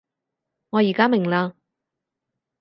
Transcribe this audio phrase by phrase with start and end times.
[0.71, 1.53] 我而家明喇